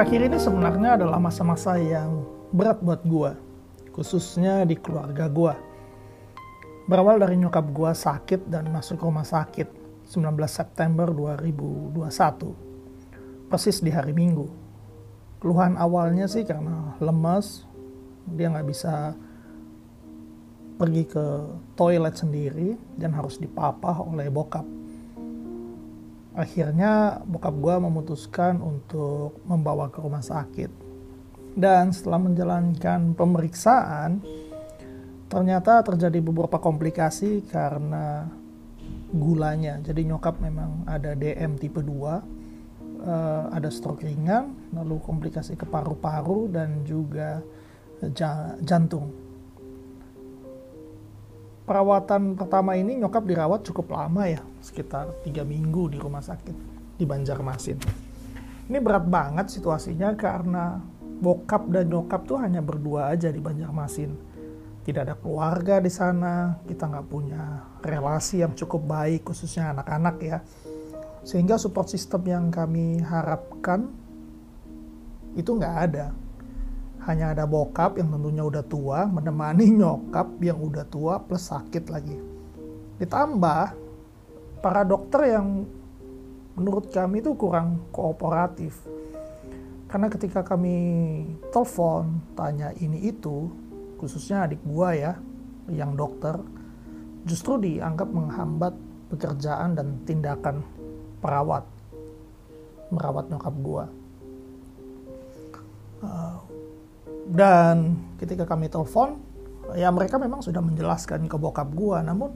Akhir-akhir 0.00 0.32
ini 0.32 0.40
sebenarnya 0.40 0.90
adalah 0.96 1.20
masa-masa 1.20 1.76
yang 1.76 2.24
berat 2.56 2.80
buat 2.80 3.04
gue, 3.04 3.36
khususnya 3.92 4.64
di 4.64 4.72
keluarga 4.72 5.28
gue. 5.28 5.52
Berawal 6.88 7.20
dari 7.20 7.36
nyokap 7.36 7.68
gue 7.68 7.92
sakit 7.92 8.48
dan 8.48 8.72
masuk 8.72 8.96
rumah 8.96 9.28
sakit 9.28 9.68
19 10.08 10.40
September 10.48 11.04
2021, 11.04 12.00
persis 13.52 13.84
di 13.84 13.92
hari 13.92 14.16
Minggu. 14.16 14.48
Keluhan 15.36 15.76
awalnya 15.76 16.24
sih 16.32 16.48
karena 16.48 16.96
lemes, 16.96 17.68
dia 18.24 18.48
nggak 18.48 18.68
bisa 18.72 19.12
pergi 20.80 21.04
ke 21.12 21.24
toilet 21.76 22.16
sendiri 22.16 22.72
dan 22.96 23.12
harus 23.12 23.36
dipapah 23.36 24.00
oleh 24.00 24.32
bokap 24.32 24.79
akhirnya 26.34 27.22
bokap 27.26 27.54
gue 27.58 27.74
memutuskan 27.82 28.62
untuk 28.62 29.42
membawa 29.46 29.90
ke 29.90 29.98
rumah 29.98 30.22
sakit. 30.22 30.70
Dan 31.50 31.90
setelah 31.90 32.22
menjalankan 32.22 33.18
pemeriksaan, 33.18 34.22
ternyata 35.26 35.82
terjadi 35.82 36.22
beberapa 36.22 36.62
komplikasi 36.62 37.42
karena 37.50 38.30
gulanya. 39.10 39.82
Jadi 39.82 40.06
nyokap 40.06 40.38
memang 40.38 40.86
ada 40.86 41.18
DM 41.18 41.58
tipe 41.58 41.82
2, 41.82 41.90
uh, 41.90 42.14
eh, 42.14 43.44
ada 43.50 43.66
stroke 43.66 44.06
ringan, 44.06 44.54
lalu 44.70 45.02
komplikasi 45.02 45.58
ke 45.58 45.66
paru-paru 45.66 46.46
dan 46.54 46.86
juga 46.86 47.42
jantung 48.64 49.12
perawatan 51.70 52.34
pertama 52.34 52.74
ini 52.74 52.98
nyokap 52.98 53.22
dirawat 53.22 53.62
cukup 53.62 53.94
lama 53.94 54.26
ya, 54.26 54.42
sekitar 54.58 55.22
tiga 55.22 55.46
minggu 55.46 55.94
di 55.94 56.02
rumah 56.02 56.18
sakit 56.18 56.56
di 56.98 57.06
Banjarmasin. 57.06 57.78
Ini 58.66 58.78
berat 58.82 59.06
banget 59.06 59.54
situasinya 59.54 60.18
karena 60.18 60.82
bokap 61.22 61.70
dan 61.70 61.86
nyokap 61.86 62.26
tuh 62.26 62.42
hanya 62.42 62.58
berdua 62.58 63.14
aja 63.14 63.30
di 63.30 63.38
Banjarmasin. 63.38 64.10
Tidak 64.82 64.98
ada 65.06 65.14
keluarga 65.14 65.78
di 65.78 65.94
sana, 65.94 66.58
kita 66.66 66.90
nggak 66.90 67.06
punya 67.06 67.62
relasi 67.86 68.42
yang 68.42 68.50
cukup 68.58 68.90
baik, 68.90 69.30
khususnya 69.30 69.70
anak-anak 69.70 70.16
ya. 70.26 70.42
Sehingga 71.22 71.54
support 71.54 71.86
system 71.86 72.26
yang 72.26 72.50
kami 72.50 72.98
harapkan 72.98 73.86
itu 75.38 75.54
nggak 75.54 75.76
ada 75.86 76.10
hanya 77.10 77.34
ada 77.34 77.44
bokap 77.44 77.98
yang 77.98 78.08
tentunya 78.14 78.46
udah 78.46 78.62
tua 78.62 79.10
menemani 79.10 79.66
nyokap 79.74 80.38
yang 80.38 80.62
udah 80.62 80.86
tua 80.86 81.18
plus 81.18 81.50
sakit 81.50 81.90
lagi. 81.90 82.14
Ditambah 83.02 83.62
para 84.62 84.82
dokter 84.86 85.34
yang 85.34 85.66
menurut 86.54 86.92
kami 86.94 87.18
itu 87.18 87.34
kurang 87.34 87.82
kooperatif. 87.90 88.78
Karena 89.90 90.06
ketika 90.06 90.46
kami 90.46 90.76
telepon 91.50 92.22
tanya 92.38 92.70
ini 92.78 93.10
itu, 93.10 93.50
khususnya 93.98 94.46
adik 94.46 94.62
gua 94.62 94.94
ya, 94.94 95.12
yang 95.66 95.98
dokter, 95.98 96.38
justru 97.26 97.58
dianggap 97.58 98.06
menghambat 98.06 98.74
pekerjaan 99.10 99.74
dan 99.74 99.98
tindakan 100.06 100.62
perawat 101.18 101.66
merawat 102.94 103.26
nyokap 103.30 103.54
gua. 103.62 103.84
Uh, 106.00 106.38
dan 107.30 107.94
ketika 108.18 108.42
kami 108.42 108.66
telepon 108.66 109.22
ya 109.78 109.86
mereka 109.94 110.18
memang 110.18 110.42
sudah 110.42 110.58
menjelaskan 110.58 111.30
ke 111.30 111.36
bokap 111.38 111.70
gua. 111.70 112.02
Namun 112.02 112.34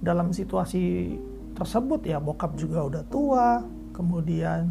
dalam 0.00 0.32
situasi 0.36 1.16
tersebut 1.56 2.04
ya 2.04 2.20
bokap 2.20 2.56
juga 2.56 2.84
udah 2.84 3.02
tua 3.08 3.64
kemudian 3.96 4.68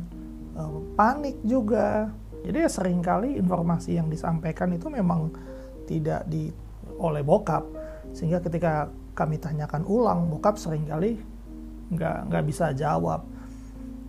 uh, 0.54 0.80
panik 0.94 1.42
juga. 1.42 2.14
Jadi 2.46 2.58
ya 2.62 2.70
sering 2.72 3.02
kali 3.02 3.36
informasi 3.36 4.00
yang 4.00 4.08
disampaikan 4.08 4.72
itu 4.72 4.88
memang 4.88 5.34
tidak 5.90 6.30
di 6.30 6.54
oleh 7.02 7.26
bokap. 7.26 7.66
Sehingga 8.14 8.42
ketika 8.46 8.90
kami 9.18 9.42
tanyakan 9.42 9.84
ulang 9.90 10.30
bokap 10.30 10.62
sering 10.62 10.86
kali 10.86 11.18
nggak 11.90 12.30
nggak 12.30 12.44
bisa 12.46 12.70
jawab. 12.78 13.26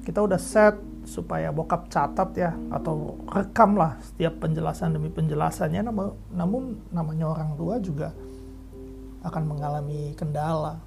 Kita 0.05 0.21
udah 0.21 0.41
set 0.41 0.77
supaya 1.11 1.51
bokap 1.51 1.91
catat 1.91 2.31
ya 2.39 2.55
atau 2.71 3.19
rekam 3.27 3.75
lah 3.75 3.99
setiap 3.99 4.39
penjelasan 4.39 4.95
demi 4.95 5.11
penjelasannya 5.11 5.83
namun, 5.83 6.15
namun 6.31 6.63
namanya 6.95 7.35
orang 7.35 7.59
tua 7.59 7.83
juga 7.83 8.15
akan 9.27 9.43
mengalami 9.43 10.15
kendala. 10.15 10.79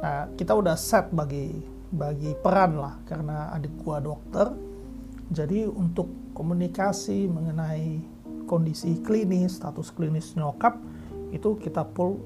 Nah, 0.00 0.32
kita 0.32 0.56
udah 0.56 0.72
set 0.80 1.12
bagi 1.12 1.60
bagi 1.92 2.32
peran 2.38 2.80
lah 2.80 2.96
karena 3.04 3.52
adik 3.52 3.76
gua 3.84 4.00
dokter. 4.00 4.56
Jadi 5.30 5.68
untuk 5.68 6.08
komunikasi 6.32 7.28
mengenai 7.28 8.00
kondisi 8.48 8.98
klinis, 9.04 9.60
status 9.60 9.92
klinis 9.94 10.34
nyokap 10.34 10.80
itu 11.30 11.54
kita 11.60 11.86
pull 11.86 12.18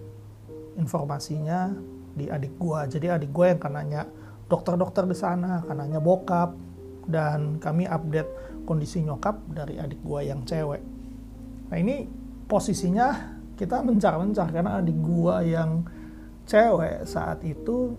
informasinya 0.79 1.75
di 2.15 2.31
adik 2.31 2.55
gua. 2.57 2.87
Jadi 2.87 3.11
adik 3.11 3.35
gua 3.35 3.53
yang 3.53 3.61
akan 3.61 3.75
nanya 3.75 4.03
dokter-dokter 4.49 5.05
di 5.05 5.17
sana, 5.17 5.61
akan 5.65 5.77
nanya 5.85 6.01
bokap, 6.01 6.55
dan 7.09 7.61
kami 7.61 7.85
update 7.85 8.29
kondisi 8.65 9.05
nyokap 9.05 9.41
dari 9.53 9.77
adik 9.77 10.01
gua 10.01 10.25
yang 10.25 10.43
cewek. 10.45 10.83
Nah 11.69 11.77
ini 11.77 12.09
posisinya 12.49 13.39
kita 13.55 13.85
mencar-mencar 13.85 14.51
karena 14.51 14.81
adik 14.81 14.99
gua 14.99 15.45
yang 15.45 15.85
cewek 16.45 17.05
saat 17.09 17.41
itu 17.45 17.97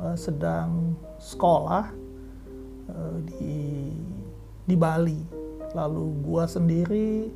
uh, 0.00 0.16
sedang 0.16 0.96
sekolah 1.20 1.92
uh, 2.88 3.18
di 3.26 3.92
di 4.64 4.76
Bali. 4.76 5.20
Lalu 5.72 6.06
gua 6.20 6.44
sendiri 6.44 7.32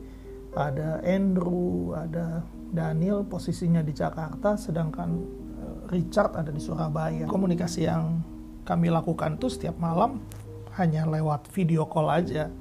ada 0.56 1.00
Andrew, 1.04 1.92
ada 1.92 2.44
Daniel 2.72 3.24
posisinya 3.24 3.80
di 3.80 3.92
Jakarta 3.92 4.56
sedangkan 4.56 5.10
uh, 5.60 5.78
Richard 5.92 6.36
ada 6.36 6.52
di 6.52 6.60
Surabaya. 6.60 7.24
Komunikasi 7.24 7.88
yang 7.88 8.20
kami 8.66 8.90
lakukan 8.90 9.38
itu 9.38 9.46
setiap 9.46 9.78
malam 9.78 10.18
hanya 10.76 11.08
lewat 11.08 11.48
video 11.52 11.88
call 11.88 12.12
aja. 12.12 12.52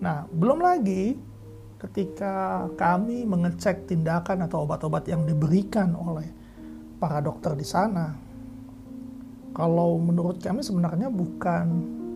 Nah, 0.00 0.28
belum 0.28 0.60
lagi 0.60 1.16
ketika 1.80 2.66
kami 2.76 3.24
mengecek 3.28 3.88
tindakan 3.88 4.48
atau 4.48 4.64
obat-obat 4.64 5.04
yang 5.08 5.24
diberikan 5.24 5.92
oleh 5.96 6.28
para 6.96 7.20
dokter 7.20 7.52
di 7.56 7.64
sana. 7.64 8.16
Kalau 9.56 9.96
menurut 9.96 10.40
kami 10.40 10.60
sebenarnya 10.60 11.08
bukan 11.08 11.64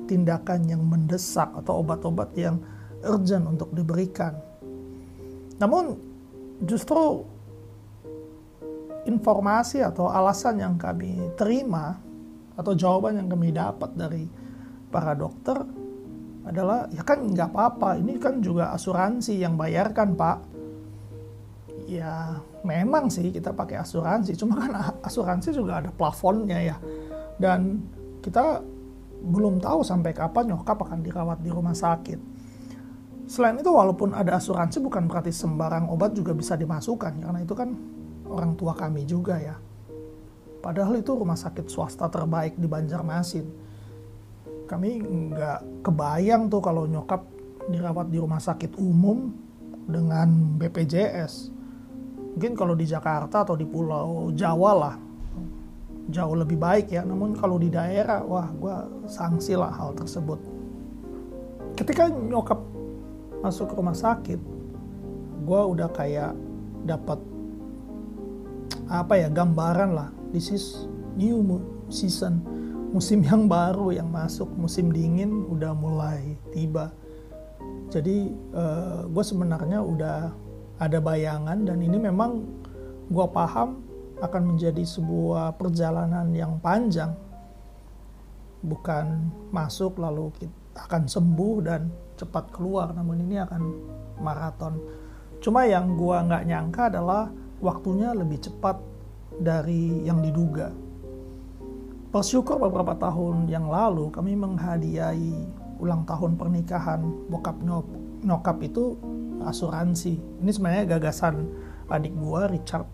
tindakan 0.05 0.69
yang 0.69 0.83
mendesak 0.85 1.49
atau 1.57 1.81
obat-obat 1.81 2.33
yang 2.37 2.61
urgent 3.05 3.49
untuk 3.49 3.73
diberikan. 3.73 4.37
Namun 5.57 5.97
justru 6.65 7.25
informasi 9.09 9.81
atau 9.81 10.13
alasan 10.13 10.61
yang 10.61 10.77
kami 10.77 11.33
terima 11.37 11.97
atau 12.57 12.77
jawaban 12.77 13.17
yang 13.25 13.29
kami 13.29 13.49
dapat 13.53 13.91
dari 13.97 14.25
para 14.91 15.15
dokter 15.15 15.57
adalah 16.45 16.91
ya 16.91 17.07
kan 17.07 17.23
nggak 17.31 17.55
apa-apa 17.55 18.01
ini 18.03 18.19
kan 18.19 18.43
juga 18.43 18.75
asuransi 18.75 19.39
yang 19.39 19.55
bayarkan 19.55 20.19
pak. 20.19 20.39
Ya 21.91 22.39
memang 22.63 23.11
sih 23.11 23.35
kita 23.35 23.51
pakai 23.55 23.83
asuransi 23.83 24.35
cuma 24.39 24.59
kan 24.63 24.73
asuransi 25.07 25.55
juga 25.55 25.81
ada 25.81 25.91
plafonnya 25.95 26.59
ya. 26.61 26.77
Dan 27.41 27.81
kita 28.21 28.61
belum 29.21 29.61
tahu 29.61 29.85
sampai 29.85 30.17
kapan 30.17 30.55
nyokap 30.55 30.81
akan 30.81 31.01
dirawat 31.05 31.39
di 31.41 31.51
rumah 31.53 31.77
sakit. 31.77 32.19
Selain 33.31 33.55
itu 33.55 33.71
walaupun 33.71 34.11
ada 34.11 34.43
asuransi 34.43 34.83
bukan 34.83 35.07
berarti 35.07 35.31
sembarang 35.31 35.87
obat 35.87 36.19
juga 36.19 36.35
bisa 36.35 36.59
dimasukkan 36.59 37.23
karena 37.23 37.39
itu 37.39 37.55
kan 37.55 37.71
orang 38.27 38.59
tua 38.59 38.75
kami 38.75 39.07
juga 39.07 39.39
ya. 39.39 39.55
Padahal 40.61 41.01
itu 41.01 41.15
rumah 41.15 41.39
sakit 41.39 41.71
swasta 41.71 42.11
terbaik 42.11 42.59
di 42.59 42.69
Banjarmasin 42.69 43.70
kami 44.71 45.03
nggak 45.03 45.83
kebayang 45.83 46.47
tuh 46.47 46.63
kalau 46.63 46.87
nyokap 46.87 47.27
dirawat 47.67 48.07
di 48.07 48.23
rumah 48.23 48.39
sakit 48.39 48.79
umum 48.79 49.35
dengan 49.91 50.55
BPJS. 50.63 51.51
Mungkin 52.39 52.55
kalau 52.55 52.79
di 52.79 52.87
Jakarta 52.87 53.43
atau 53.43 53.59
di 53.59 53.67
Pulau 53.67 54.31
Jawa 54.31 54.73
lah 54.79 54.95
jauh 56.15 56.39
lebih 56.39 56.55
baik 56.55 56.95
ya. 56.95 57.03
Namun 57.03 57.35
kalau 57.35 57.59
di 57.59 57.67
daerah, 57.67 58.23
wah 58.23 58.47
gue 58.55 58.77
sanksi 59.11 59.59
lah 59.59 59.75
hal 59.75 59.91
tersebut. 59.99 60.39
Ketika 61.75 62.07
nyokap 62.07 62.63
masuk 63.43 63.71
ke 63.71 63.75
rumah 63.75 63.99
sakit, 63.99 64.39
gue 65.43 65.61
udah 65.67 65.91
kayak 65.91 66.39
dapat 66.87 67.19
apa 68.87 69.19
ya 69.19 69.27
gambaran 69.27 69.91
lah. 69.99 70.15
This 70.31 70.55
is 70.55 70.87
new 71.19 71.43
season 71.91 72.60
musim 72.91 73.23
yang 73.23 73.47
baru 73.47 73.95
yang 73.95 74.11
masuk 74.11 74.51
musim 74.59 74.91
dingin 74.91 75.47
udah 75.47 75.71
mulai 75.75 76.35
tiba. 76.51 76.91
Jadi 77.91 78.31
uh, 78.55 78.61
eh, 78.61 79.01
gue 79.11 79.25
sebenarnya 79.25 79.79
udah 79.83 80.19
ada 80.81 80.99
bayangan 80.99 81.67
dan 81.67 81.79
ini 81.83 81.99
memang 81.99 82.47
gue 83.11 83.27
paham 83.31 83.83
akan 84.21 84.43
menjadi 84.55 84.83
sebuah 84.83 85.55
perjalanan 85.57 86.31
yang 86.35 86.59
panjang. 86.59 87.15
Bukan 88.61 89.33
masuk 89.55 89.97
lalu 89.97 90.29
kita 90.37 90.85
akan 90.87 91.09
sembuh 91.09 91.57
dan 91.65 91.89
cepat 92.19 92.53
keluar 92.53 92.93
namun 92.93 93.23
ini 93.25 93.41
akan 93.41 93.63
maraton. 94.21 94.77
Cuma 95.41 95.65
yang 95.65 95.97
gua 95.97 96.21
nggak 96.21 96.45
nyangka 96.45 96.83
adalah 96.93 97.33
waktunya 97.65 98.13
lebih 98.13 98.45
cepat 98.45 98.77
dari 99.41 100.05
yang 100.05 100.21
diduga 100.21 100.69
bersyukur 102.11 102.59
beberapa 102.59 102.95
tahun 102.99 103.47
yang 103.47 103.71
lalu 103.71 104.11
kami 104.11 104.35
menghadiahi 104.35 105.35
ulang 105.79 106.05
tahun 106.05 106.37
pernikahan 106.37 107.01
bokap 107.31 107.57
nyokap 108.27 108.59
itu 108.61 108.99
asuransi 109.47 110.19
ini 110.43 110.51
sebenarnya 110.51 110.99
gagasan 110.99 111.49
adik 111.91 112.13
gua 112.19 112.51
Richard 112.51 112.87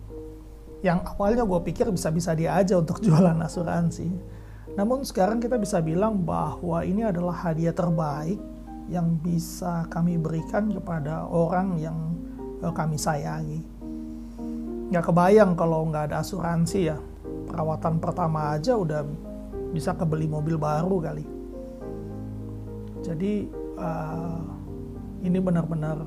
yang 0.85 1.01
awalnya 1.01 1.41
gue 1.41 1.61
pikir 1.73 1.89
bisa-bisa 1.89 2.37
dia 2.37 2.53
aja 2.53 2.77
untuk 2.77 3.01
jualan 3.05 3.35
asuransi 3.41 4.07
namun 4.77 5.01
sekarang 5.01 5.41
kita 5.41 5.57
bisa 5.57 5.81
bilang 5.81 6.21
bahwa 6.21 6.85
ini 6.85 7.01
adalah 7.01 7.33
hadiah 7.33 7.73
terbaik 7.73 8.37
yang 8.87 9.17
bisa 9.19 9.89
kami 9.89 10.21
berikan 10.21 10.69
kepada 10.69 11.25
orang 11.25 11.81
yang 11.81 12.13
eh, 12.61 12.73
kami 12.77 12.93
sayangi. 12.93 13.65
Nggak 14.93 15.03
kebayang 15.11 15.57
kalau 15.57 15.89
nggak 15.89 16.13
ada 16.13 16.21
asuransi 16.21 16.93
ya. 16.93 16.97
Perawatan 17.57 17.97
pertama 17.97 18.53
aja 18.53 18.77
udah 18.77 19.01
bisa 19.73 19.97
kebeli 19.97 20.29
mobil 20.29 20.61
baru 20.61 21.01
kali. 21.01 21.25
Jadi 23.01 23.49
uh, 23.81 24.45
ini 25.25 25.41
benar-benar 25.41 26.05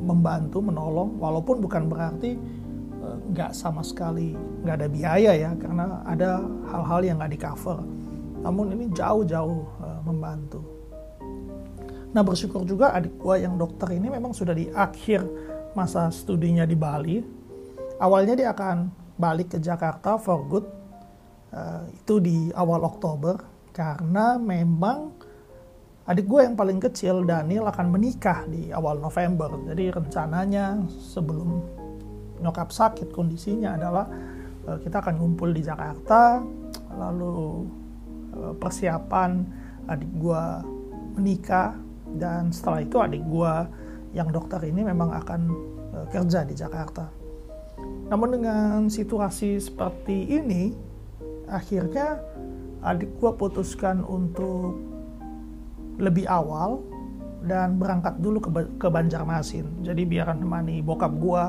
membantu, 0.00 0.64
menolong, 0.64 1.20
walaupun 1.20 1.60
bukan 1.60 1.92
berarti 1.92 2.40
uh, 3.04 3.20
nggak 3.28 3.52
sama 3.52 3.84
sekali 3.84 4.32
nggak 4.64 4.76
ada 4.80 4.88
biaya 4.88 5.32
ya, 5.36 5.52
karena 5.60 6.00
ada 6.08 6.40
hal-hal 6.72 7.00
yang 7.04 7.20
nggak 7.20 7.32
di 7.36 7.40
cover 7.44 7.78
namun 8.40 8.72
ini 8.72 8.88
jauh-jauh 8.94 9.60
uh, 9.84 10.00
membantu. 10.06 10.64
Nah 12.14 12.22
bersyukur 12.24 12.64
juga 12.64 12.96
adik 12.96 13.20
gua 13.20 13.36
yang 13.36 13.60
dokter 13.60 13.92
ini 13.92 14.08
memang 14.08 14.32
sudah 14.32 14.56
di 14.56 14.72
akhir 14.72 15.20
masa 15.76 16.08
studinya 16.08 16.64
di 16.64 16.72
Bali. 16.72 17.20
Awalnya 18.00 18.34
dia 18.38 18.48
akan 18.56 18.88
balik 19.18 19.56
ke 19.56 19.58
Jakarta 19.60 20.16
for 20.16 20.40
good 20.48 20.75
uh, 21.52 21.84
itu 21.90 22.14
di 22.22 22.38
awal 22.54 22.82
Oktober 22.86 23.36
karena 23.74 24.40
memang 24.40 25.12
adik 26.06 26.26
gue 26.26 26.40
yang 26.46 26.54
paling 26.54 26.78
kecil 26.78 27.26
Daniel 27.26 27.66
akan 27.68 27.90
menikah 27.90 28.46
di 28.46 28.70
awal 28.70 29.02
November. 29.02 29.50
Jadi 29.68 29.90
rencananya 29.90 30.80
sebelum 30.88 31.60
nyokap 32.40 32.70
sakit 32.70 33.10
kondisinya 33.10 33.74
adalah 33.76 34.06
uh, 34.70 34.78
kita 34.80 35.02
akan 35.02 35.18
ngumpul 35.18 35.50
di 35.50 35.62
Jakarta 35.66 36.40
lalu 36.96 37.68
Eh, 38.36 38.54
persiapan 38.60 39.30
adik 39.88 40.12
gue 40.20 40.44
menikah 41.16 41.72
dan 42.20 42.52
setelah 42.52 42.84
itu 42.84 42.96
adik 43.00 43.24
gue 43.24 43.54
yang 44.12 44.28
dokter 44.28 44.60
ini 44.68 44.84
memang 44.84 45.08
akan 45.08 45.40
kerja 46.12 46.44
di 46.44 46.52
Jakarta. 46.52 47.08
Namun 48.12 48.28
dengan 48.36 48.92
situasi 48.92 49.56
seperti 49.56 50.28
ini, 50.28 50.76
akhirnya 51.46 52.20
adik 52.82 53.10
gue 53.18 53.32
putuskan 53.34 54.02
untuk 54.06 54.78
lebih 55.96 56.28
awal 56.28 56.84
dan 57.46 57.78
berangkat 57.78 58.18
dulu 58.20 58.42
ke, 58.42 58.50
ke 58.76 58.88
Banjarmasin. 58.90 59.86
Jadi 59.86 60.02
biar 60.04 60.34
nemani 60.34 60.82
bokap 60.82 61.12
gue 61.16 61.44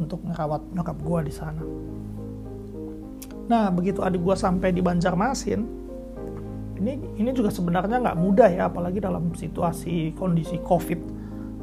untuk 0.00 0.24
merawat 0.24 0.64
nyokap 0.72 0.98
gue 0.98 1.18
di 1.28 1.32
sana. 1.32 1.62
Nah, 3.48 3.72
begitu 3.72 4.04
adik 4.04 4.20
gue 4.20 4.36
sampai 4.36 4.76
di 4.76 4.84
Banjarmasin, 4.84 5.60
ini 6.78 6.94
ini 7.18 7.30
juga 7.34 7.50
sebenarnya 7.50 7.98
nggak 7.98 8.18
mudah 8.18 8.48
ya 8.48 8.70
apalagi 8.70 9.02
dalam 9.02 9.34
situasi 9.34 10.14
kondisi 10.14 10.62
covid 10.62 11.00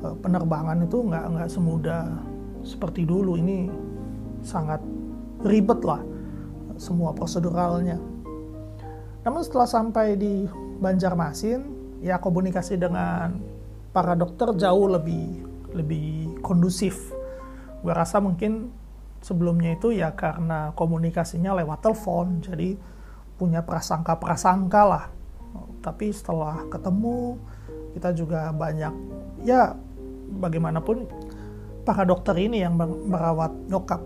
eh, 0.04 0.16
penerbangan 0.20 0.84
itu 0.84 0.98
nggak 1.08 1.26
nggak 1.32 1.50
semudah 1.50 2.04
seperti 2.68 3.08
dulu 3.08 3.40
ini 3.40 3.72
sangat 4.44 4.84
ribet 5.48 5.80
lah 5.82 6.04
semua 6.78 7.12
proseduralnya 7.16 7.98
namun 9.26 9.42
setelah 9.42 9.70
sampai 9.70 10.16
di 10.20 10.46
Banjarmasin 10.76 11.62
ya 12.04 12.20
komunikasi 12.20 12.78
dengan 12.78 13.40
para 13.96 14.14
dokter 14.14 14.52
jauh 14.60 14.92
lebih 14.92 15.42
lebih 15.72 16.40
kondusif 16.44 17.12
gue 17.82 17.94
rasa 17.94 18.20
mungkin 18.20 18.70
sebelumnya 19.26 19.74
itu 19.74 19.90
ya 19.90 20.14
karena 20.14 20.70
komunikasinya 20.78 21.58
lewat 21.58 21.82
telepon 21.82 22.46
jadi 22.46 22.78
punya 23.36 23.64
prasangka-prasangka 23.64 24.82
lah. 24.86 25.06
Tapi 25.84 26.10
setelah 26.12 26.66
ketemu, 26.72 27.38
kita 27.94 28.10
juga 28.16 28.50
banyak, 28.50 28.94
ya 29.46 29.76
bagaimanapun 30.42 31.06
para 31.86 32.02
dokter 32.08 32.34
ini 32.42 32.66
yang 32.66 32.74
merawat 32.80 33.54
nyokap. 33.70 34.02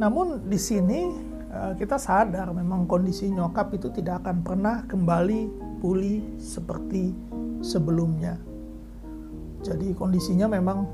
Namun 0.00 0.48
di 0.48 0.56
sini 0.56 1.12
kita 1.50 1.98
sadar 1.98 2.54
memang 2.54 2.86
kondisi 2.86 3.26
nyokap 3.26 3.74
itu 3.74 3.90
tidak 3.90 4.22
akan 4.22 4.46
pernah 4.46 4.76
kembali 4.86 5.50
pulih 5.82 6.38
seperti 6.38 7.10
sebelumnya. 7.58 8.38
Jadi 9.60 9.92
kondisinya 9.92 10.46
memang 10.46 10.86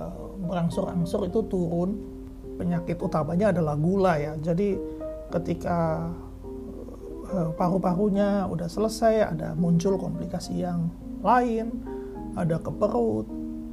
eh, 0.00 0.26
berangsur-angsur 0.48 1.28
itu 1.28 1.44
turun. 1.46 2.14
Penyakit 2.56 2.96
utamanya 3.04 3.52
adalah 3.52 3.76
gula 3.76 4.16
ya. 4.16 4.32
Jadi 4.40 4.80
ketika 5.28 6.08
Eh, 7.26 7.50
paru-parunya 7.58 8.46
udah 8.46 8.70
selesai, 8.70 9.34
ada 9.34 9.50
muncul 9.58 9.98
komplikasi 9.98 10.62
yang 10.62 10.86
lain, 11.26 11.74
ada 12.38 12.54
ke 12.62 12.70
perut, 12.70 13.26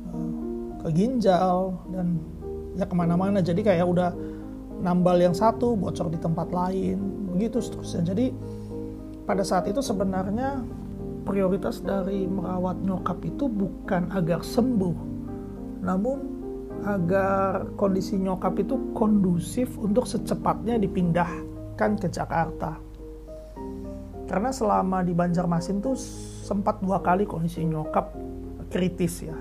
eh, 0.10 0.34
ke 0.82 0.88
ginjal, 0.90 1.78
dan 1.94 2.18
ya 2.74 2.90
ke 2.90 2.96
mana-mana. 2.98 3.46
Jadi 3.46 3.62
kayak 3.62 3.86
udah 3.86 4.10
nambal 4.84 5.16
yang 5.18 5.32
satu, 5.32 5.80
bocor 5.80 6.12
di 6.12 6.20
tempat 6.20 6.52
lain, 6.52 7.00
begitu 7.32 7.64
seterusnya. 7.64 8.14
Jadi 8.14 8.36
pada 9.24 9.42
saat 9.42 9.72
itu 9.72 9.80
sebenarnya 9.80 10.60
prioritas 11.24 11.80
dari 11.80 12.28
merawat 12.28 12.84
nyokap 12.84 13.24
itu 13.24 13.48
bukan 13.48 14.12
agar 14.12 14.44
sembuh, 14.44 14.98
namun 15.80 16.18
agar 16.84 17.72
kondisi 17.80 18.20
nyokap 18.20 18.60
itu 18.60 18.92
kondusif 18.92 19.72
untuk 19.80 20.04
secepatnya 20.04 20.76
dipindahkan 20.76 21.96
ke 21.96 22.12
Jakarta 22.12 22.76
karena 24.28 24.50
selama 24.50 25.04
di 25.04 25.14
Banjarmasin 25.14 25.84
tuh 25.84 25.94
sempat 26.44 26.80
dua 26.82 27.00
kali 27.04 27.28
kondisi 27.28 27.64
nyokap 27.64 28.12
kritis 28.72 29.24
ya 29.24 29.38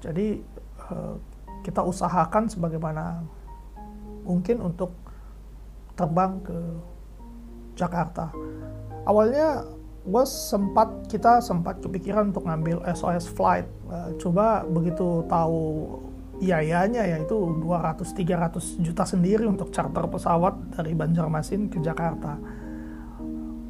jadi 0.00 0.40
eh, 0.90 1.14
kita 1.66 1.84
usahakan 1.84 2.48
sebagaimana 2.48 3.20
mungkin 4.24 4.62
untuk 4.62 4.92
terbang 5.96 6.40
ke 6.40 6.58
Jakarta. 7.76 8.32
Awalnya 9.04 9.64
gue 10.00 10.24
sempat 10.24 10.88
kita 11.12 11.44
sempat 11.44 11.84
kepikiran 11.84 12.32
untuk 12.32 12.48
ngambil 12.48 12.80
SOS 12.88 13.28
flight. 13.28 13.68
Eh, 13.92 14.10
coba 14.16 14.64
begitu 14.64 15.24
tahu 15.28 15.60
biayanya 16.40 17.04
yaitu 17.04 17.36
200-300 17.36 18.80
juta 18.80 19.04
sendiri 19.04 19.44
untuk 19.44 19.68
charter 19.68 20.08
pesawat 20.08 20.56
dari 20.72 20.96
Banjarmasin 20.96 21.68
ke 21.68 21.84
Jakarta. 21.84 22.40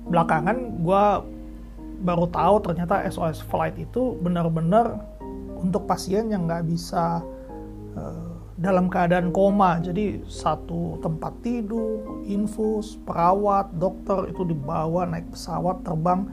Belakangan 0.07 0.79
gue 0.79 1.05
baru 2.01 2.31
tahu 2.31 2.55
ternyata 2.63 3.03
SOS 3.11 3.43
flight 3.43 3.75
itu 3.77 4.15
benar-benar 4.23 5.03
untuk 5.61 5.85
pasien 5.85 6.31
yang 6.33 6.49
nggak 6.49 6.65
bisa 6.65 7.21
uh, 7.99 8.30
dalam 8.61 8.93
keadaan 8.93 9.33
koma. 9.33 9.81
Jadi 9.81 10.21
satu 10.29 11.01
tempat 11.01 11.33
tidur 11.41 12.21
infus 12.29 13.01
perawat 13.09 13.73
dokter 13.81 14.29
itu 14.29 14.45
dibawa 14.45 15.09
naik 15.09 15.33
pesawat 15.33 15.81
terbang 15.81 16.29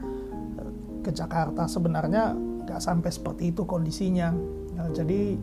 uh, 0.60 0.72
ke 1.00 1.10
Jakarta. 1.10 1.64
Sebenarnya 1.64 2.36
nggak 2.68 2.84
sampai 2.84 3.08
seperti 3.08 3.48
itu 3.56 3.64
kondisinya. 3.64 4.28
Nah, 4.76 4.92
jadi 4.92 5.40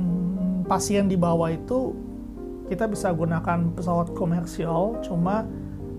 hmm, 0.00 0.64
pasien 0.64 1.12
di 1.12 1.20
bawah 1.20 1.52
itu 1.52 1.92
kita 2.72 2.88
bisa 2.88 3.12
gunakan 3.12 3.70
pesawat 3.76 4.16
komersial 4.16 4.98
cuma 5.04 5.44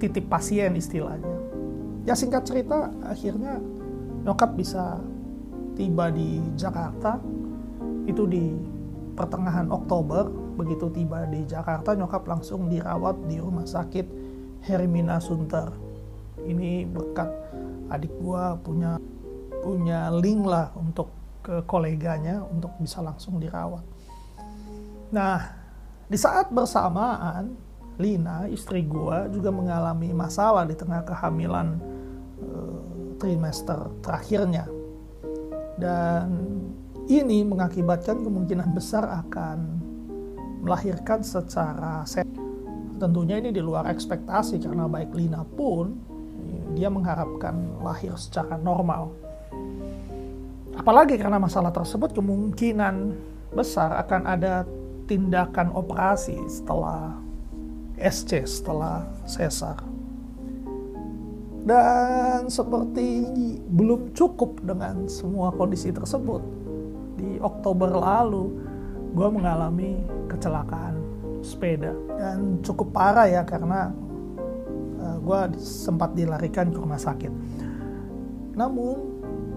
titip 0.02 0.26
pasien 0.26 0.74
istilahnya. 0.74 1.38
Ya 2.04 2.18
singkat 2.18 2.50
cerita 2.50 2.90
akhirnya 3.06 3.62
nyokap 4.26 4.58
bisa 4.58 4.98
tiba 5.78 6.10
di 6.10 6.42
Jakarta 6.58 7.22
itu 8.10 8.26
di 8.26 8.58
pertengahan 9.18 9.66
Oktober 9.74 10.30
begitu 10.56 10.94
tiba 10.94 11.26
di 11.26 11.42
Jakarta 11.50 11.98
nyokap 11.98 12.30
langsung 12.30 12.70
dirawat 12.70 13.18
di 13.26 13.42
rumah 13.42 13.66
sakit 13.66 14.06
Hermina 14.70 15.18
Sunter 15.18 15.74
ini 16.46 16.86
berkat 16.86 17.28
adik 17.90 18.14
gua 18.22 18.54
punya 18.62 19.02
punya 19.66 20.14
link 20.14 20.46
lah 20.46 20.70
untuk 20.78 21.10
ke 21.42 21.66
koleganya 21.66 22.46
untuk 22.46 22.78
bisa 22.78 23.02
langsung 23.02 23.42
dirawat 23.42 23.82
nah 25.10 25.42
di 26.08 26.16
saat 26.16 26.54
bersamaan 26.54 27.68
Lina, 27.98 28.46
istri 28.46 28.86
gue 28.86 29.18
juga 29.34 29.50
mengalami 29.50 30.14
masalah 30.14 30.70
di 30.70 30.78
tengah 30.78 31.02
kehamilan 31.02 31.82
uh, 32.46 32.80
trimester 33.18 33.90
terakhirnya. 34.06 34.70
dan 35.78 36.34
ini 37.08 37.44
mengakibatkan 37.48 38.24
kemungkinan 38.24 38.76
besar 38.76 39.08
akan 39.08 39.80
melahirkan 40.64 41.24
secara. 41.24 42.04
Tentunya 42.98 43.40
ini 43.40 43.56
di 43.56 43.64
luar 43.64 43.88
ekspektasi 43.88 44.60
karena 44.60 44.90
baik 44.92 45.16
Lina 45.16 45.48
pun 45.48 45.96
dia 46.76 46.92
mengharapkan 46.92 47.80
lahir 47.80 48.12
secara 48.20 48.60
normal. 48.60 49.16
Apalagi 50.78 51.18
karena 51.18 51.42
masalah 51.42 51.74
tersebut 51.74 52.14
kemungkinan 52.14 53.16
besar 53.56 53.98
akan 54.04 54.22
ada 54.28 54.68
tindakan 55.08 55.72
operasi 55.74 56.38
setelah 56.46 57.16
SC, 57.98 58.46
setelah 58.46 59.08
sesar. 59.26 59.80
Dan 61.68 62.48
seperti 62.48 63.28
belum 63.68 64.16
cukup 64.16 64.64
dengan 64.64 65.10
semua 65.12 65.52
kondisi 65.52 65.92
tersebut, 65.92 66.40
di 67.18 67.42
Oktober 67.42 67.90
lalu 67.90 68.54
gue 69.18 69.28
mengalami 69.34 69.98
kecelakaan 70.30 70.96
sepeda 71.42 71.94
dan 72.18 72.62
cukup 72.62 72.94
parah 72.94 73.26
ya 73.26 73.42
karena 73.42 73.90
uh, 75.02 75.06
eh, 75.06 75.18
gue 75.18 75.40
sempat 75.60 76.14
dilarikan 76.14 76.70
ke 76.70 76.78
rumah 76.78 77.02
sakit. 77.02 77.34
Namun 78.54 78.98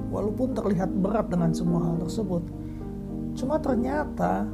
walaupun 0.08 0.56
terlihat 0.56 0.90
berat 0.90 1.28
dengan 1.28 1.52
semua 1.52 1.84
hal 1.84 2.00
tersebut, 2.00 2.42
cuma 3.36 3.60
ternyata 3.60 4.48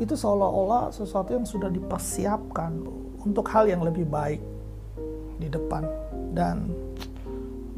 itu 0.00 0.14
seolah-olah 0.16 0.90
sesuatu 0.90 1.36
yang 1.36 1.46
sudah 1.46 1.68
dipersiapkan 1.68 2.72
untuk 3.22 3.46
hal 3.50 3.70
yang 3.70 3.84
lebih 3.84 4.08
baik 4.08 4.42
di 5.38 5.46
depan 5.50 5.86
dan 6.34 6.70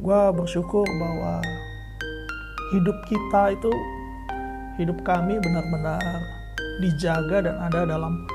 gue 0.01 0.21
bersyukur 0.33 0.85
bahwa 0.85 1.41
hidup 2.73 2.97
kita 3.09 3.53
itu 3.53 3.71
hidup 4.75 4.99
kami 5.07 5.39
benar-benar 5.39 6.03
dijaga 6.83 7.47
dan 7.47 7.55
ada 7.63 7.87
dalam 7.87 8.27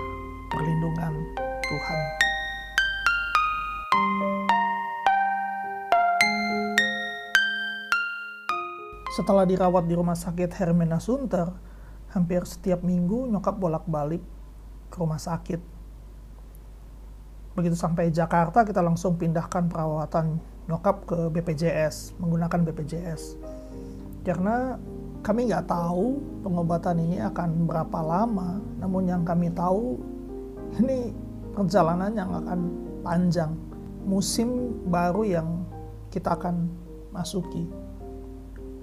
perlindungan 0.48 1.12
Tuhan. 1.60 2.00
Setelah 9.20 9.44
dirawat 9.44 9.84
di 9.84 9.92
rumah 9.92 10.16
sakit 10.16 10.56
Hermina 10.56 10.96
Sunter, 10.96 11.52
hampir 12.16 12.40
setiap 12.48 12.80
minggu 12.80 13.28
nyokap 13.28 13.60
bolak-balik 13.60 14.24
ke 14.88 14.96
rumah 14.96 15.20
sakit. 15.20 15.60
Begitu 17.52 17.76
sampai 17.76 18.08
Jakarta, 18.08 18.64
kita 18.64 18.80
langsung 18.80 19.20
pindahkan 19.20 19.68
perawatan 19.68 20.40
nyokap 20.70 21.04
ke 21.04 21.18
BPJS 21.36 22.16
menggunakan 22.22 22.64
BPJS 22.70 23.36
karena 24.22 24.76
kami 25.20 25.52
nggak 25.52 25.68
tahu 25.68 26.20
pengobatan 26.44 26.96
ini 27.00 27.18
akan 27.20 27.68
berapa 27.68 27.98
lama 28.00 28.60
namun 28.80 29.08
yang 29.08 29.22
kami 29.24 29.52
tahu 29.52 30.00
ini 30.80 31.12
perjalanan 31.52 32.12
yang 32.16 32.30
akan 32.32 32.60
panjang 33.04 33.52
musim 34.04 34.72
baru 34.88 35.22
yang 35.24 35.48
kita 36.08 36.34
akan 36.36 36.68
masuki 37.12 37.68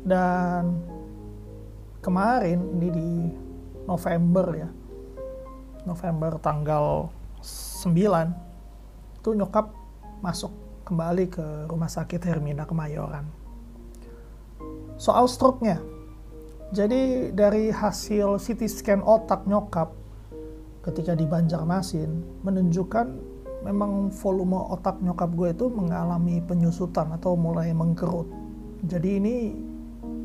dan 0.05 0.77
kemarin 1.99 2.61
ini 2.77 2.89
di 2.93 3.09
November 3.89 4.47
ya 4.53 4.69
November 5.87 6.37
tanggal 6.37 7.09
9 7.41 7.87
itu 9.23 9.29
nyokap 9.31 9.71
masuk 10.19 10.51
kembali 10.87 11.27
ke 11.27 11.67
rumah 11.67 11.91
sakit 11.91 12.23
Hermina 12.23 12.63
Kemayoran. 12.63 13.27
Soal 14.95 15.27
stroke-nya, 15.27 15.83
jadi 16.67 17.31
dari 17.31 17.71
hasil 17.71 18.43
CT 18.43 18.67
scan 18.67 18.99
otak 18.99 19.47
nyokap 19.47 19.95
ketika 20.83 21.15
di 21.15 21.23
Banjarmasin 21.23 22.43
menunjukkan 22.43 23.07
memang 23.63 24.11
volume 24.11 24.59
otak 24.75 24.99
nyokap 24.99 25.31
gue 25.31 25.55
itu 25.55 25.71
mengalami 25.71 26.43
penyusutan 26.43 27.11
atau 27.15 27.39
mulai 27.39 27.71
mengkerut. 27.71 28.27
Jadi 28.83 29.09
ini 29.19 29.35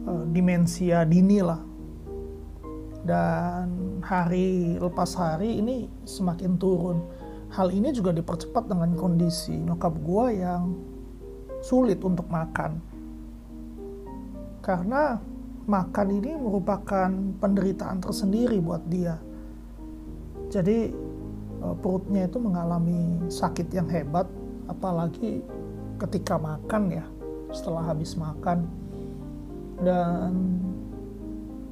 uh, 0.07 0.27
demensia 0.35 1.07
dini 1.07 1.39
lah. 1.43 1.63
Dan 3.03 3.99
hari 4.03 4.79
lepas 4.79 5.15
hari 5.19 5.59
ini 5.59 5.91
semakin 6.07 6.55
turun 6.55 7.03
hal 7.51 7.75
ini 7.75 7.91
juga 7.91 8.15
dipercepat 8.15 8.71
dengan 8.71 8.95
kondisi 8.95 9.59
nyokap 9.59 9.95
gue 9.95 10.27
yang 10.43 10.75
sulit 11.63 12.03
untuk 12.03 12.27
makan. 12.31 12.79
Karena 14.63 15.19
makan 15.67 16.09
ini 16.23 16.35
merupakan 16.37 17.11
penderitaan 17.39 18.03
tersendiri 18.03 18.59
buat 18.59 18.83
dia. 18.91 19.19
Jadi 20.53 20.93
e, 21.61 21.67
perutnya 21.81 22.29
itu 22.29 22.39
mengalami 22.43 23.31
sakit 23.31 23.69
yang 23.73 23.89
hebat, 23.89 24.27
apalagi 24.69 25.41
ketika 26.03 26.37
makan 26.37 27.03
ya, 27.03 27.05
setelah 27.55 27.83
habis 27.87 28.19
makan. 28.19 28.67
Dan 29.83 30.33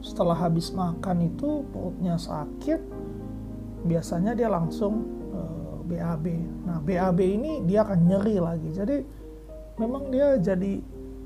setelah 0.02 0.34
habis 0.34 0.72
makan 0.74 1.30
itu 1.30 1.62
perutnya 1.70 2.18
sakit, 2.18 2.80
biasanya 3.86 4.34
dia 4.34 4.48
langsung 4.50 5.20
BAB. 5.90 6.26
Nah, 6.70 6.78
BAB 6.78 7.18
ini 7.18 7.52
dia 7.66 7.82
akan 7.82 7.98
nyeri 8.06 8.36
lagi. 8.38 8.70
Jadi 8.70 8.96
memang 9.82 10.14
dia 10.14 10.38
jadi 10.38 10.78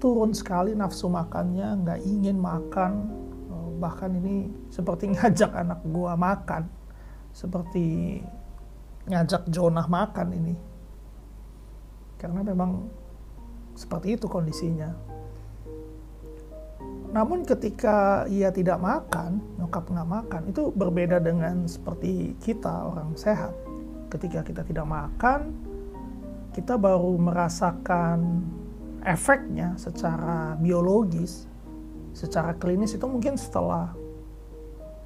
turun 0.04 0.36
sekali 0.36 0.76
nafsu 0.76 1.08
makannya, 1.08 1.80
nggak 1.80 2.00
ingin 2.04 2.36
makan. 2.36 3.08
Eh, 3.48 3.68
bahkan 3.80 4.12
ini 4.12 4.52
seperti 4.68 5.08
ngajak 5.16 5.48
anak 5.56 5.80
gua 5.88 6.12
makan. 6.12 6.68
Seperti 7.32 8.20
ngajak 9.08 9.48
Jonah 9.48 9.88
makan 9.88 10.28
ini. 10.36 10.54
Karena 12.20 12.44
memang 12.44 12.84
seperti 13.72 14.20
itu 14.20 14.28
kondisinya. 14.28 14.92
Namun 17.14 17.46
ketika 17.46 18.26
ia 18.28 18.52
tidak 18.52 18.76
makan, 18.82 19.40
nyokap 19.56 19.88
nggak 19.88 20.10
makan, 20.10 20.42
itu 20.50 20.68
berbeda 20.74 21.22
dengan 21.22 21.64
seperti 21.64 22.36
kita 22.42 22.90
orang 22.90 23.14
sehat 23.16 23.54
ketika 24.10 24.42
kita 24.42 24.62
tidak 24.66 24.86
makan, 24.86 25.54
kita 26.54 26.74
baru 26.78 27.14
merasakan 27.18 28.46
efeknya 29.04 29.76
secara 29.76 30.56
biologis, 30.56 31.44
secara 32.16 32.56
klinis 32.56 32.96
itu 32.96 33.04
mungkin 33.04 33.36
setelah 33.36 33.92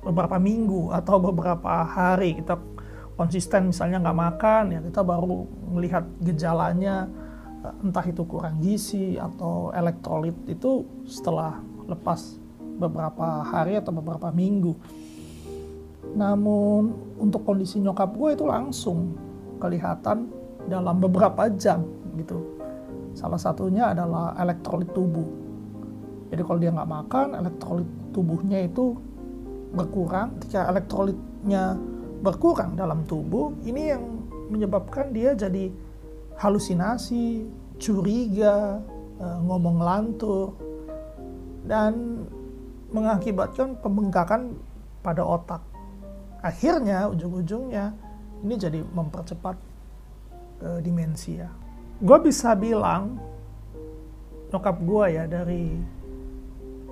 beberapa 0.02 0.38
minggu 0.38 0.94
atau 0.94 1.18
beberapa 1.18 1.82
hari 1.82 2.38
kita 2.38 2.54
konsisten 3.18 3.74
misalnya 3.74 3.98
nggak 3.98 4.18
makan 4.18 4.64
ya 4.70 4.80
kita 4.80 5.02
baru 5.02 5.42
melihat 5.74 6.06
gejalanya 6.22 7.10
entah 7.82 8.06
itu 8.06 8.22
kurang 8.22 8.62
gizi 8.62 9.18
atau 9.18 9.74
elektrolit 9.74 10.38
itu 10.46 10.86
setelah 11.02 11.58
lepas 11.90 12.38
beberapa 12.78 13.42
hari 13.42 13.74
atau 13.74 13.90
beberapa 13.90 14.30
minggu 14.30 14.78
namun 16.14 16.94
untuk 17.18 17.42
kondisi 17.42 17.82
nyokap 17.82 18.14
gue 18.14 18.38
itu 18.38 18.44
langsung 18.46 19.18
kelihatan 19.58 20.30
dalam 20.70 20.96
beberapa 21.02 21.50
jam 21.52 21.84
gitu. 22.14 22.57
Salah 23.16 23.40
satunya 23.40 23.92
adalah 23.92 24.36
elektrolit 24.40 24.90
tubuh. 24.92 25.26
Jadi 26.28 26.42
kalau 26.44 26.58
dia 26.60 26.70
nggak 26.72 26.90
makan, 26.90 27.26
elektrolit 27.36 27.88
tubuhnya 28.12 28.68
itu 28.68 28.96
berkurang. 29.72 30.36
Ketika 30.40 30.68
elektrolitnya 30.68 31.76
berkurang 32.20 32.76
dalam 32.76 33.04
tubuh, 33.08 33.52
ini 33.64 33.92
yang 33.96 34.04
menyebabkan 34.52 35.12
dia 35.12 35.32
jadi 35.32 35.72
halusinasi, 36.36 37.48
curiga, 37.80 38.80
eh, 39.20 39.38
ngomong 39.44 39.80
lantur, 39.80 40.52
dan 41.64 42.24
mengakibatkan 42.92 43.76
pembengkakan 43.80 44.56
pada 45.04 45.20
otak 45.20 45.60
akhirnya 46.42 47.10
ujung-ujungnya 47.10 47.94
ini 48.46 48.54
jadi 48.54 48.80
mempercepat 48.86 49.56
uh, 50.62 50.78
demensia. 50.78 51.50
Gue 51.98 52.18
bisa 52.22 52.54
bilang 52.54 53.18
nyokap 54.54 54.76
gue 54.80 55.06
ya 55.18 55.24
dari 55.26 55.74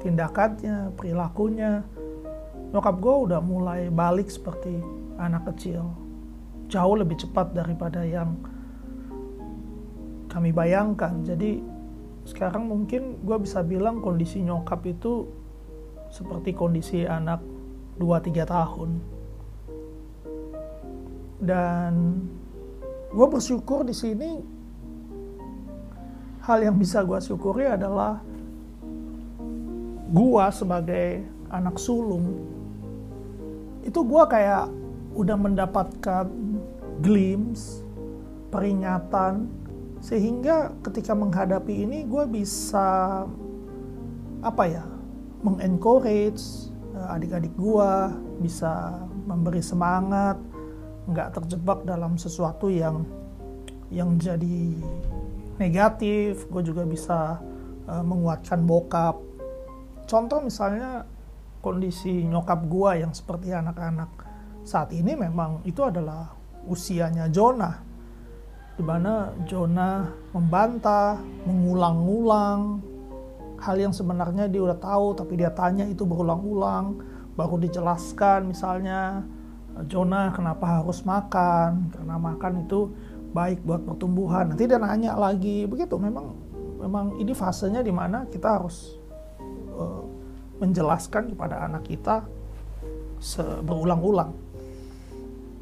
tindakannya, 0.03 0.93
perilakunya, 0.99 1.87
nyokap 2.75 2.97
gue 2.99 3.15
udah 3.31 3.41
mulai 3.41 3.87
balik 3.87 4.27
seperti 4.27 4.75
anak 5.17 5.47
kecil. 5.55 5.87
Jauh 6.67 6.99
lebih 6.99 7.23
cepat 7.23 7.55
daripada 7.55 8.03
yang 8.03 8.35
kami 10.27 10.51
bayangkan. 10.51 11.23
Jadi 11.23 11.63
sekarang 12.27 12.67
mungkin 12.67 13.23
gue 13.23 13.39
bisa 13.39 13.63
bilang 13.63 14.03
kondisi 14.03 14.43
nyokap 14.43 14.83
itu 14.91 15.31
seperti 16.11 16.51
kondisi 16.51 17.07
anak 17.07 17.39
2-3 18.03 18.43
tahun 18.43 18.91
dan 21.41 21.93
gue 23.13 23.27
bersyukur 23.31 23.87
di 23.87 23.95
sini 23.95 24.56
hal 26.47 26.63
yang 26.63 26.79
bisa 26.79 27.03
gue 27.03 27.19
syukuri 27.19 27.67
adalah 27.67 28.23
gua 30.07 30.55
sebagai 30.55 31.27
anak 31.51 31.75
sulung 31.83 32.47
itu 33.83 33.99
gua 34.07 34.31
kayak 34.31 34.71
udah 35.19 35.35
mendapatkan 35.35 36.31
glimpse 37.03 37.83
peringatan 38.55 39.51
sehingga 39.99 40.71
ketika 40.87 41.19
menghadapi 41.19 41.83
ini 41.83 42.07
gue 42.07 42.25
bisa 42.31 43.25
apa 44.45 44.65
ya 44.71 44.85
mengencourage 45.43 46.71
eh, 46.95 47.15
adik-adik 47.17 47.51
gue 47.59 47.91
bisa 48.39 49.03
memberi 49.27 49.65
semangat 49.65 50.39
nggak 51.11 51.43
terjebak 51.43 51.83
dalam 51.83 52.15
sesuatu 52.15 52.71
yang 52.71 53.03
yang 53.91 54.15
jadi 54.19 54.77
negatif 55.57 56.49
gue 56.49 56.63
juga 56.65 56.83
bisa 56.85 57.41
uh, 57.89 58.05
menguatkan 58.05 58.65
bokap. 58.65 59.17
Contoh 60.07 60.39
misalnya 60.45 61.05
kondisi 61.65 62.23
nyokap 62.25 62.63
gue 62.71 63.03
yang 63.03 63.11
seperti 63.11 63.51
anak-anak 63.51 64.11
saat 64.63 64.95
ini 64.95 65.19
memang 65.19 65.63
itu 65.67 65.83
adalah 65.83 66.31
usianya 66.67 67.31
Jonah 67.31 67.87
di 68.77 68.85
mana 68.85 69.33
Jonah 69.49 70.05
membantah, 70.37 71.17
mengulang-ulang 71.49 72.85
hal 73.57 73.77
yang 73.81 73.97
sebenarnya 73.97 74.53
dia 74.53 74.61
udah 74.61 74.77
tahu 74.77 75.17
tapi 75.17 75.41
dia 75.41 75.49
tanya 75.49 75.89
itu 75.89 76.05
berulang-ulang 76.05 77.01
baru 77.41 77.57
dijelaskan 77.57 78.53
misalnya 78.53 79.25
Jonah 79.85 80.33
kenapa 80.33 80.81
harus 80.81 81.05
makan? 81.05 81.93
Karena 81.93 82.17
makan 82.17 82.65
itu 82.65 82.97
baik 83.37 83.61
buat 83.61 83.85
pertumbuhan 83.85 84.57
nanti 84.57 84.65
dia 84.65 84.81
nanya 84.81 85.13
lagi 85.13 85.69
begitu 85.69 86.01
memang 86.01 86.33
memang 86.81 87.21
ini 87.21 87.37
fasenya 87.37 87.85
di 87.85 87.93
mana 87.93 88.25
kita 88.33 88.57
harus 88.57 88.97
uh, 89.77 90.05
menjelaskan 90.57 91.37
kepada 91.37 91.69
anak 91.69 91.85
kita 91.85 92.25
berulang-ulang 93.61 94.33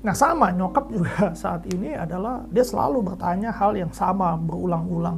Nah 0.04 0.12
sama 0.12 0.52
nyokap 0.52 0.84
juga 0.92 1.32
saat 1.42 1.64
ini 1.72 1.96
adalah 1.96 2.44
dia 2.52 2.62
selalu 2.62 3.00
bertanya 3.00 3.48
hal 3.50 3.72
yang 3.72 3.90
sama 3.90 4.36
berulang-ulang. 4.36 5.16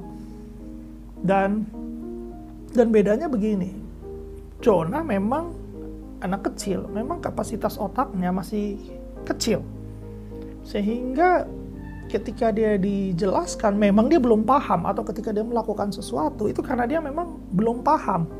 Dan 1.26 1.66
dan 2.70 2.94
bedanya 2.94 3.26
begini. 3.26 3.75
Jonah 4.62 5.02
memang 5.02 5.52
anak 6.22 6.48
kecil, 6.48 6.86
memang 6.88 7.18
kapasitas 7.18 7.76
otaknya 7.76 8.30
masih 8.30 8.78
kecil. 9.26 9.60
Sehingga 10.62 11.44
ketika 12.06 12.54
dia 12.54 12.78
dijelaskan 12.78 13.75
memang 13.75 14.06
dia 14.06 14.22
belum 14.22 14.46
paham 14.46 14.86
atau 14.86 15.02
ketika 15.02 15.34
dia 15.34 15.42
melakukan 15.42 15.90
sesuatu 15.90 16.46
itu 16.46 16.62
karena 16.62 16.86
dia 16.86 17.02
memang 17.02 17.38
belum 17.50 17.82
paham. 17.82 18.30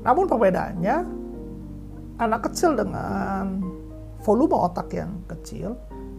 Namun 0.00 0.24
perbedaannya 0.24 0.96
anak 2.20 2.52
kecil 2.52 2.76
dengan 2.76 3.60
volume 4.24 4.56
otak 4.56 4.92
yang 4.96 5.20
kecil, 5.28 5.76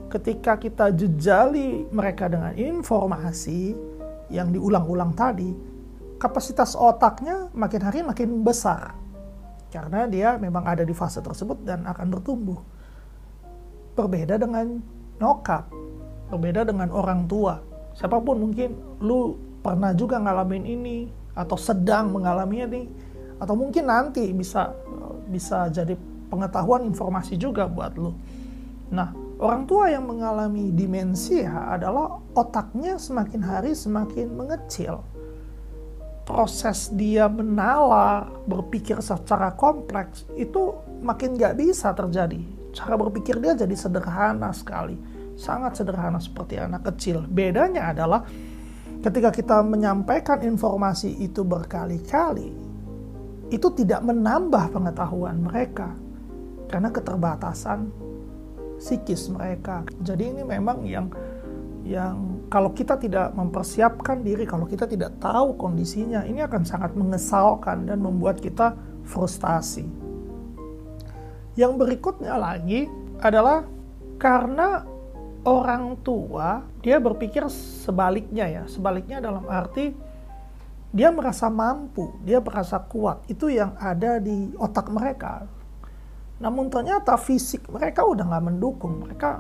ketika 0.09 0.57
kita 0.57 0.93
jejali 0.93 1.89
mereka 1.89 2.29
dengan 2.29 2.53
informasi 2.53 3.73
yang 4.29 4.53
diulang-ulang 4.53 5.13
tadi, 5.17 5.53
kapasitas 6.21 6.77
otaknya 6.77 7.49
makin 7.57 7.81
hari 7.81 8.05
makin 8.05 8.45
besar. 8.45 8.93
Karena 9.71 10.03
dia 10.05 10.35
memang 10.35 10.67
ada 10.67 10.83
di 10.83 10.91
fase 10.91 11.23
tersebut 11.23 11.63
dan 11.63 11.87
akan 11.87 12.07
bertumbuh. 12.11 12.59
Berbeda 13.95 14.35
dengan 14.35 14.83
nyokap, 15.17 15.71
berbeda 16.31 16.63
dengan 16.63 16.87
orang 16.95 17.27
tua. 17.27 17.59
Siapa 17.91 18.23
pun 18.23 18.39
mungkin 18.39 18.71
lu 19.03 19.35
pernah 19.59 19.91
juga 19.91 20.17
ngalamin 20.17 20.63
ini 20.63 20.97
atau 21.35 21.59
sedang 21.59 22.15
mengalami 22.15 22.63
ini 22.63 22.81
atau 23.37 23.53
mungkin 23.53 23.91
nanti 23.91 24.31
bisa 24.31 24.71
bisa 25.27 25.67
jadi 25.67 25.95
pengetahuan 26.31 26.87
informasi 26.87 27.35
juga 27.35 27.67
buat 27.67 27.93
lo. 27.99 28.15
Nah, 28.91 29.11
orang 29.39 29.63
tua 29.67 29.91
yang 29.91 30.07
mengalami 30.07 30.71
demensia 30.71 31.71
adalah 31.71 32.19
otaknya 32.35 32.99
semakin 32.99 33.41
hari 33.43 33.71
semakin 33.75 34.31
mengecil. 34.35 35.03
Proses 36.27 36.91
dia 36.95 37.27
menalar, 37.27 38.31
berpikir 38.47 38.99
secara 39.03 39.51
kompleks 39.55 40.23
itu 40.35 40.75
makin 41.03 41.35
gak 41.35 41.59
bisa 41.59 41.91
terjadi. 41.91 42.39
Cara 42.71 42.95
berpikir 42.95 43.35
dia 43.41 43.51
jadi 43.51 43.75
sederhana 43.75 44.55
sekali, 44.55 44.95
sangat 45.41 45.81
sederhana 45.81 46.21
seperti 46.21 46.61
anak 46.61 46.85
kecil. 46.93 47.25
Bedanya 47.25 47.89
adalah 47.89 48.21
ketika 49.01 49.33
kita 49.33 49.65
menyampaikan 49.65 50.37
informasi 50.45 51.17
itu 51.17 51.41
berkali-kali, 51.41 52.53
itu 53.49 53.67
tidak 53.73 54.05
menambah 54.05 54.69
pengetahuan 54.69 55.41
mereka 55.41 55.97
karena 56.69 56.93
keterbatasan 56.93 57.89
psikis 58.77 59.33
mereka. 59.33 59.81
Jadi 60.05 60.37
ini 60.37 60.45
memang 60.45 60.85
yang 60.85 61.09
yang 61.81 62.45
kalau 62.53 62.77
kita 62.77 62.93
tidak 63.01 63.33
mempersiapkan 63.33 64.21
diri, 64.21 64.45
kalau 64.45 64.69
kita 64.69 64.85
tidak 64.85 65.17
tahu 65.17 65.57
kondisinya, 65.57 66.21
ini 66.29 66.45
akan 66.45 66.61
sangat 66.61 66.93
mengesalkan 66.93 67.89
dan 67.89 67.97
membuat 67.97 68.37
kita 68.37 68.77
frustasi. 69.01 69.89
Yang 71.57 71.73
berikutnya 71.81 72.37
lagi 72.37 72.85
adalah 73.17 73.65
karena 74.21 74.85
orang 75.41 75.97
tua 76.05 76.65
dia 76.85 77.01
berpikir 77.01 77.45
sebaliknya 77.85 78.45
ya, 78.45 78.63
sebaliknya 78.69 79.17
dalam 79.21 79.45
arti 79.49 79.93
dia 80.91 81.07
merasa 81.07 81.47
mampu, 81.47 82.19
dia 82.27 82.43
merasa 82.43 82.75
kuat. 82.83 83.23
Itu 83.31 83.47
yang 83.47 83.79
ada 83.79 84.19
di 84.19 84.51
otak 84.59 84.91
mereka. 84.91 85.47
Namun 86.43 86.67
ternyata 86.67 87.15
fisik 87.15 87.71
mereka 87.71 88.03
udah 88.03 88.27
nggak 88.27 88.45
mendukung, 88.51 88.99
mereka 89.07 89.39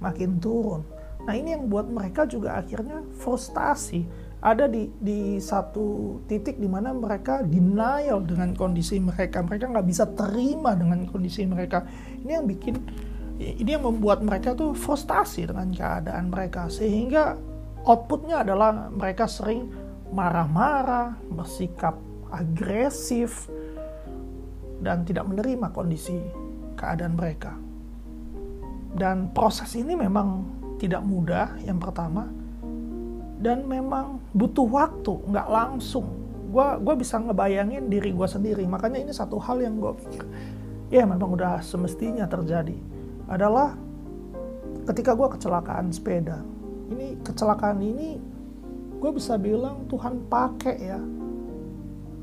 makin 0.00 0.40
turun. 0.40 0.82
Nah 1.26 1.34
ini 1.34 1.58
yang 1.58 1.66
buat 1.66 1.90
mereka 1.90 2.24
juga 2.24 2.56
akhirnya 2.56 3.02
frustasi. 3.18 4.06
Ada 4.36 4.70
di, 4.70 4.86
di 5.02 5.42
satu 5.42 6.20
titik 6.30 6.62
di 6.62 6.70
mana 6.70 6.94
mereka 6.94 7.42
denial 7.42 8.22
dengan 8.22 8.54
kondisi 8.54 8.96
mereka. 9.02 9.42
Mereka 9.42 9.74
nggak 9.74 9.86
bisa 9.90 10.06
terima 10.14 10.78
dengan 10.78 11.02
kondisi 11.10 11.42
mereka. 11.44 11.82
Ini 12.22 12.40
yang 12.40 12.46
bikin, 12.46 12.78
ini 13.36 13.70
yang 13.76 13.84
membuat 13.84 14.24
mereka 14.24 14.56
tuh 14.56 14.72
frustasi 14.72 15.44
dengan 15.44 15.68
keadaan 15.72 16.32
mereka. 16.32 16.72
Sehingga 16.72 17.36
outputnya 17.84 18.42
adalah 18.42 18.88
mereka 18.88 19.28
sering 19.28 19.68
marah-marah, 20.10 21.18
bersikap 21.28 21.98
agresif, 22.32 23.48
dan 24.80 25.04
tidak 25.04 25.28
menerima 25.28 25.72
kondisi 25.72 26.16
keadaan 26.76 27.16
mereka. 27.16 27.52
Dan 28.96 29.28
proses 29.36 29.76
ini 29.76 29.92
memang 29.92 30.44
tidak 30.80 31.04
mudah 31.04 31.56
yang 31.64 31.80
pertama 31.80 32.28
dan 33.36 33.68
memang 33.68 34.20
butuh 34.32 34.64
waktu, 34.64 35.12
nggak 35.28 35.48
langsung. 35.48 36.08
Gua 36.48 36.80
gue 36.80 36.94
bisa 36.96 37.20
ngebayangin 37.20 37.92
diri 37.92 38.16
gue 38.16 38.28
sendiri. 38.28 38.64
Makanya 38.64 39.04
ini 39.04 39.12
satu 39.12 39.36
hal 39.36 39.60
yang 39.60 39.76
gue 39.76 39.92
pikir, 40.00 40.24
ya 40.88 41.04
memang 41.04 41.36
udah 41.36 41.60
semestinya 41.60 42.24
terjadi. 42.24 42.95
Adalah 43.26 43.74
ketika 44.86 45.18
gue 45.18 45.28
kecelakaan 45.34 45.90
sepeda. 45.90 46.42
Ini 46.86 47.18
kecelakaan 47.26 47.82
ini 47.82 48.18
gue 48.96 49.10
bisa 49.12 49.34
bilang 49.36 49.84
Tuhan 49.90 50.30
pakai 50.30 50.76
ya 50.78 51.00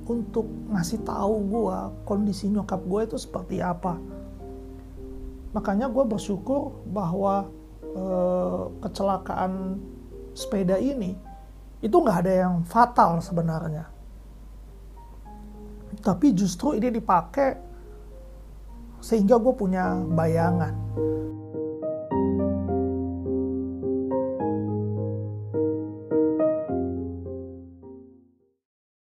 untuk 0.04 0.48
ngasih 0.72 1.04
tahu 1.04 1.36
gue 1.48 1.78
kondisi 2.08 2.52
nyokap 2.52 2.80
gue 2.84 3.02
itu 3.04 3.18
seperti 3.20 3.60
apa. 3.60 4.00
Makanya 5.52 5.92
gue 5.92 6.04
bersyukur 6.08 6.72
bahwa 6.88 7.48
eh, 7.84 8.64
kecelakaan 8.84 9.80
sepeda 10.34 10.82
ini 10.82 11.14
itu 11.84 11.94
nggak 11.94 12.20
ada 12.26 12.34
yang 12.48 12.56
fatal 12.64 13.20
sebenarnya. 13.20 13.92
Tapi 16.00 16.34
justru 16.34 16.80
ini 16.80 16.90
dipakai 16.90 17.73
sehingga 19.04 19.36
gue 19.36 19.52
punya 19.52 20.00
bayangan 20.16 20.72